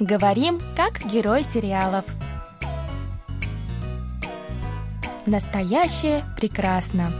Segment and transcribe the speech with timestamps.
[0.00, 2.06] Говорим, как герой сериалов.
[5.26, 7.10] Настоящее прекрасно.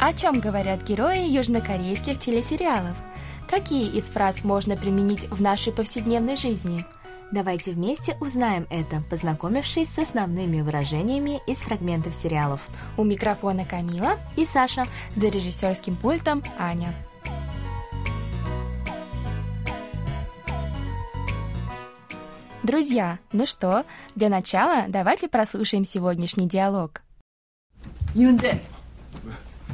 [0.00, 2.94] О чем говорят герои южнокорейских телесериалов?
[3.50, 6.86] Какие из фраз можно применить в нашей повседневной жизни?
[7.32, 12.60] Давайте вместе узнаем это, познакомившись с основными выражениями из фрагментов сериалов.
[12.96, 14.86] У микрофона Камила и Саша.
[15.16, 16.94] За режиссерским пультом Аня.
[22.65, 27.01] Друзья, ну что, для начала давайте прослушаем сегодняшний диалог.
[28.13, 28.61] 이은재,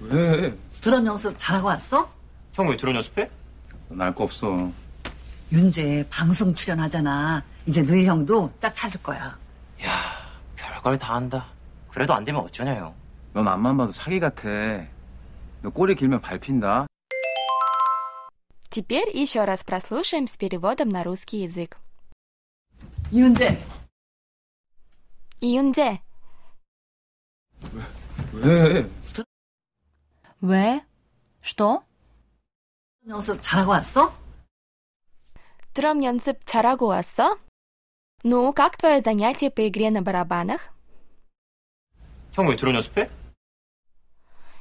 [0.00, 0.54] 왜?
[0.80, 2.08] 드론 연습 잘하고 왔어?
[2.54, 3.28] 형 왜 드론 연습해?
[3.88, 4.70] 날 거 없어.
[5.50, 7.42] 윤재 방송 출연하잖아.
[7.66, 9.36] 이제 너희 형도 짝 찾을 거야.
[9.84, 9.90] 야,
[10.56, 11.46] 별걸 다 한다.
[11.90, 12.94] 그래도 안 되면 어쩌냐, 형.
[13.32, 14.48] 넌 앞만 봐도 사기 같아.
[15.62, 16.86] 너 꼬리 길면 밟힌다.
[18.70, 21.76] Теперь еще раз прослушаем с переводом на русский язык.
[23.12, 23.58] 이은재,
[25.40, 26.02] 이윤재,
[28.32, 28.90] 왜?
[30.40, 30.84] 왜?
[31.42, 31.82] Что?
[33.00, 34.14] 드론 연습 잘하고 왔어?
[35.72, 37.38] 드럼 연습 잘하고 왔어?
[38.24, 40.74] Ну, как твое занятие по игре на барабанах?
[42.32, 43.08] 형 왜 드론 연습해?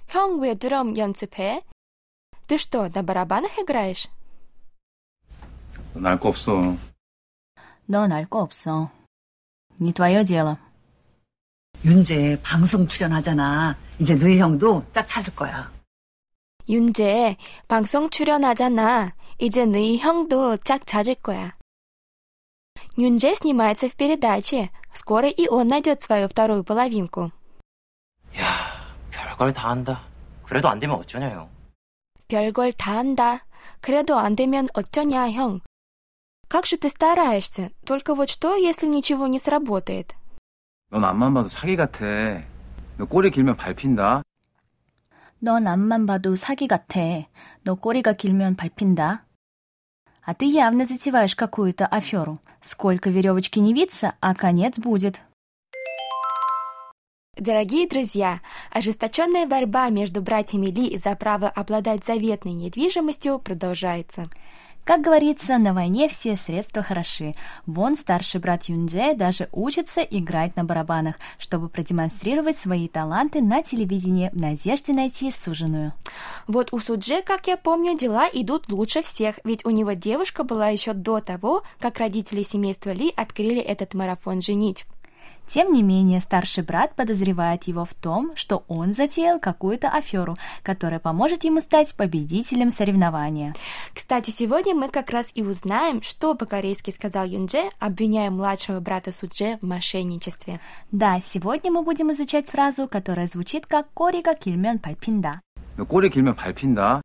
[0.07, 1.63] 형, 왜 드럼 연습해?
[2.47, 4.07] Ты что, на барабанах играешь?
[5.95, 6.77] 날 거 없어.
[7.91, 8.89] 넌 알 거 없어.
[9.79, 10.57] Не твое дело.
[11.85, 13.77] 윤재 방송 출연하잖아.
[13.99, 15.71] 이제 너희 형도 짝 찾을 거야.
[16.69, 17.37] 윤재,
[17.67, 19.13] 방송 출연하잖아.
[19.39, 21.55] 이제 너희 형도 짝 찾을 거야.
[22.97, 24.69] Юнже снимается в передаче.
[24.93, 27.31] Скоро и он найдет свою вторую половинку.
[28.37, 28.43] 야,
[29.11, 30.01] 별걸 다 한다.
[30.43, 31.49] 그래도 안 되면 어쩌냐, 형.
[32.27, 33.45] 별걸 다 한다.
[33.79, 35.61] 그래도 안 되면 어쩌냐, 형.
[36.51, 37.71] Как же ты стараешься?
[37.85, 40.15] Только вот что, если ничего не сработает?
[40.89, 42.41] 넌 앞만 봐도 사기 같아.
[42.97, 44.23] 너 꼬리 길면 밟힌다.
[45.39, 47.27] 넌 앞만 봐도 사기 같아.
[47.63, 49.25] 너 꼬리가 길면 밟힌다.
[50.25, 52.39] А ты явно затеваешь какую-то аферу.
[52.61, 55.21] Сколько веревочки не виться, а конец будет.
[57.37, 58.41] Дорогие друзья,
[58.71, 64.27] ожесточенная борьба между братьями Ли за право обладать заветной недвижимостью продолжается.
[64.84, 67.34] Как говорится, на войне все средства хороши.
[67.66, 74.30] Вон старший брат Юнже даже учится играть на барабанах, чтобы продемонстрировать свои таланты на телевидении
[74.30, 75.92] в надежде найти суженую.
[76.48, 80.68] Вот у Судже, как я помню, дела идут лучше всех, ведь у него девушка была
[80.68, 84.84] еще до того, как родители семейства Ли открыли этот марафон «Женить».
[85.46, 90.98] Тем не менее, старший брат подозревает его в том, что он затеял какую-то аферу, которая
[90.98, 93.54] поможет ему стать победителем соревнования.
[93.92, 99.58] Кстати, сегодня мы как раз и узнаем, что по-корейски сказал Юнже, обвиняя младшего брата Судже
[99.60, 100.60] в мошенничестве.
[100.90, 105.42] Да, сегодня мы будем изучать фразу, которая звучит как «Корига кильмен пальпинда».
[105.76, 107.02] «Корига кильмен пальпинда»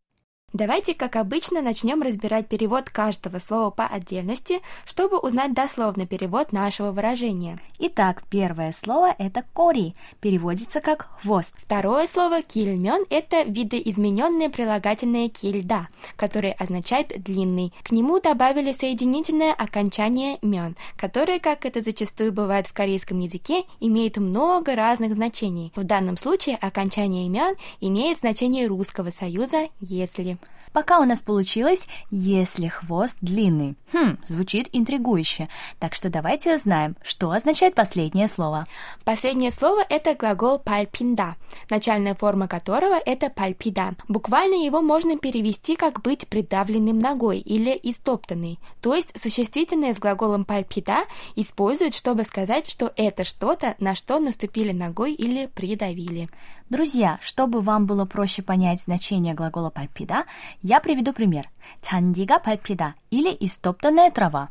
[0.53, 6.91] Давайте, как обычно, начнем разбирать перевод каждого слова по отдельности, чтобы узнать дословно перевод нашего
[6.91, 7.59] выражения.
[7.79, 11.53] Итак, первое слово– это кори, переводится как «хвост».
[11.57, 17.73] Второе слово «кильмен»– это видоизмененное прилагательное «кильда», которое означает «длинный».
[17.83, 24.15] К нему добавили соединительное окончание мён, которое, как это зачастую бывает в корейском языке, имеет
[24.15, 25.73] много разных значений.
[25.75, 30.37] В данном случае окончание мён имеет значение русского союза «если».
[30.73, 33.75] Пока у нас получилось «если хвост длинный».
[33.93, 35.47] Хм, звучит интригующе.
[35.79, 38.65] Так что давайте узнаем, что означает последнее слово.
[39.03, 41.35] Последнее слово– это глагол «пальпинда»,
[41.69, 43.95] начальная форма которого– это «пальпида».
[44.07, 48.59] Буквально его можно перевести как «быть придавленным ногой» или «истоптанный».
[48.81, 51.05] То есть существительное с глаголом «пальпида»
[51.35, 56.29] используют, чтобы сказать, что это что-то, на что наступили ногой или придавили.
[56.69, 60.25] Друзья, чтобы вам было проще понять значение глагола «пальпида»,
[60.62, 61.44] я приведу пример.
[61.80, 64.50] 잔디가 밟히다 или истоптанная трава.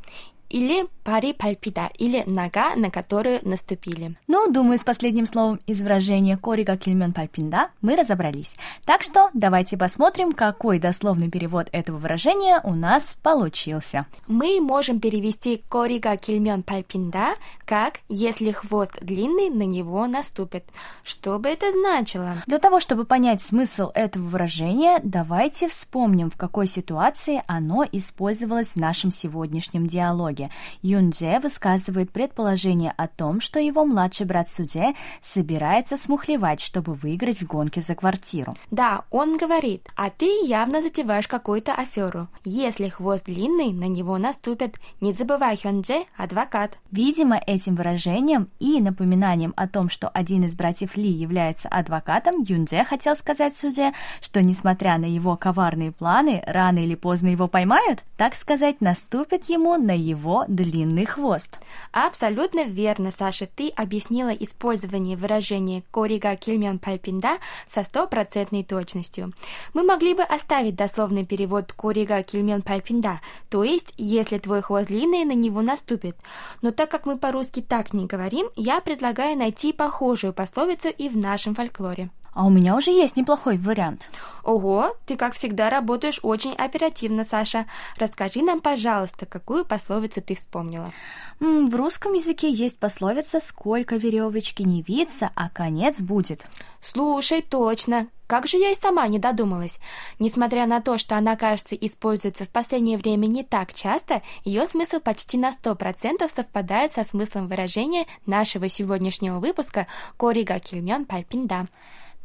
[0.49, 4.16] Или пари пальпита или нога, на которую наступили.
[4.26, 8.56] Ну, думаю, с последним словом из выражения корига кильмен пальпинда мы разобрались.
[8.84, 14.06] Так что давайте посмотрим, какой дословный перевод этого выражения у нас получился.
[14.26, 20.64] Мы можем перевести корига кильмен пальпинда как «если хвост длинный, на него наступит».
[21.02, 22.34] Что бы это значило?
[22.46, 28.76] Для того, чтобы понять смысл этого выражения, давайте вспомним, в какой ситуации оно использовалось в
[28.76, 30.50] нашем сегодняшнем диалоге.
[30.82, 37.42] Ю Юндже высказывает предположение о том, что его младший брат Судже собирается смухлевать, чтобы выиграть
[37.42, 38.54] в гонке за квартиру.
[38.70, 42.28] Да, он говорит, а ты явно затеваешь какую-то аферу.
[42.44, 44.76] Если хвост длинный, на него наступят.
[45.02, 46.78] Не забывай, Хёндже– адвокат.
[46.90, 52.84] Видимо, этим выражением и напоминанием о том, что один из братьев Ли является адвокатом, Юндже
[52.84, 58.34] хотел сказать Судже, что несмотря на его коварные планы, рано или поздно его поймают, так
[58.34, 61.58] сказать, наступит ему на его длинный хвост.
[61.92, 63.46] Абсолютно верно, Саша.
[63.46, 67.38] Ты объяснила использование выражения «корига кильмён пальпинда»
[67.68, 69.32] со стопроцентной точностью.
[69.74, 75.24] Мы могли бы оставить дословный перевод «корига кильмён пальпинда», то есть «если твой хвост длинный,
[75.24, 76.16] на него наступит».
[76.62, 81.16] Но так как мы по-русски так не говорим, я предлагаю найти похожую пословицу и в
[81.16, 82.10] нашем фольклоре.
[82.36, 84.10] А у меня уже есть неплохой вариант.
[84.44, 87.64] Ого, ты, как всегда, работаешь очень оперативно, Саша.
[87.96, 90.92] Расскажи нам, пожалуйста, какую пословицу ты вспомнила?
[91.40, 96.46] В русском языке есть пословица «Сколько веревочки не виться, а конец будет».
[96.82, 98.06] Слушай, точно.
[98.26, 99.78] Как же я и сама не додумалась.
[100.18, 105.00] Несмотря на то, что она, кажется, используется в последнее время не так часто, ее смысл
[105.00, 109.86] почти на 100% совпадает со смыслом выражения нашего сегодняшнего выпуска
[110.18, 111.66] «Корига кильмён пальпинда».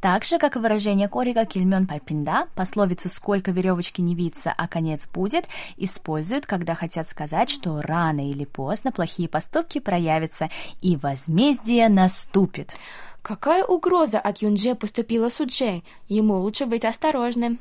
[0.02, 5.08] Так же, как и выражение «корига кильмён пальпинда», пословицу «сколько веревочки не виться, а конец
[5.08, 10.50] будет» используют, когда хотят сказать, что рано или поздно плохие поступки проявятся
[10.82, 12.74] и возмездие наступит.
[13.22, 15.84] Какая угроза от Юнже поступила Судже?
[16.08, 17.60] Ему лучше быть осторожным.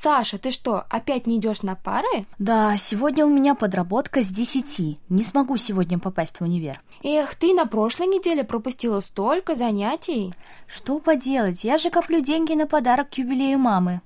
[0.00, 2.24] Саша, ты что, опять не идешь на пары?
[2.38, 4.96] Да, сегодня у меня подработка с 10.
[5.08, 6.80] Не смогу сегодня попасть в универ.
[7.02, 10.32] Эх, ты на прошлой неделе пропустила столько занятий.
[10.68, 14.00] Что поделать, я же коплю деньги на подарок к юбилею мамы.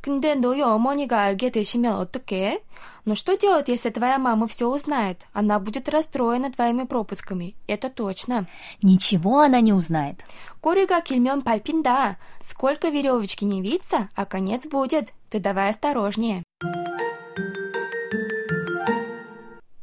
[0.00, 2.62] 근데 너희 어머니가 알게 되시면 어떡해?
[3.06, 5.20] Но что делать, если твоя мама все узнает?
[5.32, 7.54] Она будет расстроена твоими пропусками.
[7.68, 8.46] Это точно.
[8.82, 10.24] Ничего она не узнает.
[10.60, 12.18] 꼬리가 길면 밟힌다.
[12.42, 15.12] Сколько веревочки не виться, а конец будет.
[15.30, 16.42] Ты давай осторожнее.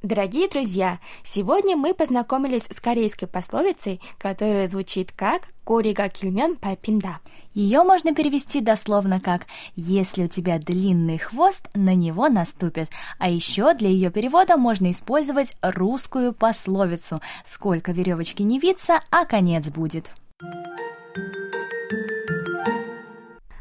[0.01, 7.20] Дорогие друзья, сегодня мы познакомились с корейской пословицей, которая звучит как 꼬리가 길면 밟힌다.
[7.52, 12.88] Ее можно перевести дословно как «если у тебя длинный хвост, на него наступит».
[13.18, 19.68] А еще для ее перевода можно использовать русскую пословицу «Сколько веревочки не виться, а конец
[19.68, 20.10] будет».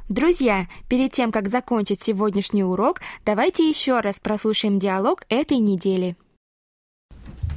[0.08, 6.16] Друзья, перед тем, как закончить сегодняшний урок, давайте еще раз прослушаем диалог этой недели.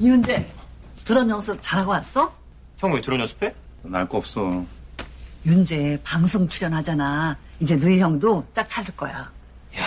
[0.00, 0.44] 이은재,
[1.06, 2.32] 드론 연습 잘하고 왔어?
[2.80, 3.54] 형 왜 드론 연습해?
[3.83, 4.63] 날 거 없어.
[5.45, 7.37] 윤재 방송 출연하잖아.
[7.59, 9.31] 이제 너희 형도 짝 찾을 거야.
[9.77, 9.83] 야,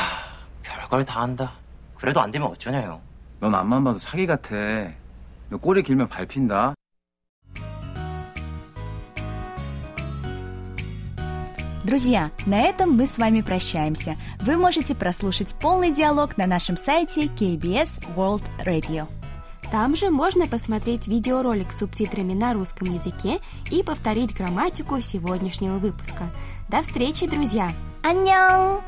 [0.63, 1.53] 별걸 다 한다.
[1.97, 3.01] 그래도 안 되면 어쩌냐, 형.
[3.41, 4.55] 넌 앞만 봐도 사기 같아.
[5.51, 6.75] 너 꼬리 길면 밟힌다.
[11.85, 14.17] Друзья, на этом мы с вами прощаемся.
[14.41, 19.09] Вы можете прослушать полный диалог на нашем сайте KBS World Radio.
[19.74, 23.40] Там же можно посмотреть видеоролик с субтитрами на русском языке
[23.72, 26.30] и повторить грамматику сегодняшнего выпуска.
[26.70, 27.72] До встречи, друзья!
[28.04, 28.84] 안녕!